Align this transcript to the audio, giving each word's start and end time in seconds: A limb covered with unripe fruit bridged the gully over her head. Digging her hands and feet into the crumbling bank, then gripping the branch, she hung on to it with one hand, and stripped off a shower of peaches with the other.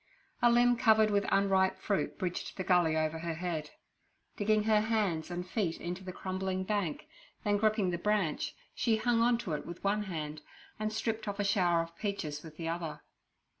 A 0.41 0.49
limb 0.49 0.77
covered 0.77 1.11
with 1.11 1.27
unripe 1.31 1.77
fruit 1.77 2.17
bridged 2.17 2.57
the 2.57 2.63
gully 2.63 2.97
over 2.97 3.19
her 3.19 3.35
head. 3.35 3.69
Digging 4.35 4.63
her 4.63 4.81
hands 4.81 5.29
and 5.29 5.47
feet 5.47 5.79
into 5.79 6.03
the 6.03 6.11
crumbling 6.11 6.63
bank, 6.63 7.07
then 7.43 7.57
gripping 7.57 7.91
the 7.91 7.99
branch, 7.99 8.55
she 8.73 8.97
hung 8.97 9.21
on 9.21 9.37
to 9.37 9.53
it 9.53 9.63
with 9.63 9.83
one 9.83 10.05
hand, 10.05 10.41
and 10.79 10.91
stripped 10.91 11.27
off 11.27 11.39
a 11.39 11.43
shower 11.43 11.83
of 11.83 11.95
peaches 11.99 12.41
with 12.41 12.57
the 12.57 12.67
other. 12.67 13.03